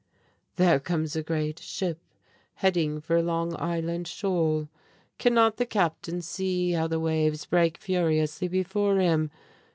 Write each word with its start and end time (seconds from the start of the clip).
"There 0.55 0.79
comes 0.79 1.15
a 1.15 1.21
great 1.21 1.59
ship 1.59 1.99
heading 2.55 3.01
for 3.01 3.21
Long 3.21 3.55
Island 3.61 4.07
shoal. 4.07 4.67
Cannot 5.19 5.57
the 5.57 5.65
captain 5.67 6.23
see 6.23 6.71
how 6.71 6.87
the 6.87 6.99
waves 6.99 7.45
break 7.45 7.77
furiously 7.77 8.47
before 8.47 8.97
him? 8.97 9.29